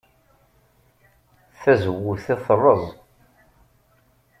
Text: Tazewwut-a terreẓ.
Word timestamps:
Tazewwut-a 1.61 2.35
terreẓ. 2.45 2.83